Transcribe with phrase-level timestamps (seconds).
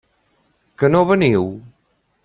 [0.81, 1.49] Que no veniu?